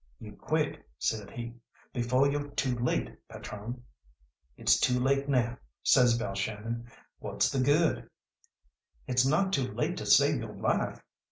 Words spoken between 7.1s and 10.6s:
"what's the good?" "It's not too late to save yo'